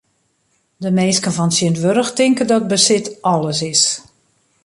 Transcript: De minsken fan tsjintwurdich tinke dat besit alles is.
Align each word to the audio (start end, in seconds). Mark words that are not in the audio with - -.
De 0.83 0.91
minsken 0.97 1.33
fan 1.37 1.51
tsjintwurdich 1.53 2.11
tinke 2.17 2.45
dat 2.51 2.69
besit 2.73 3.05
alles 3.31 3.59
is. 3.73 3.83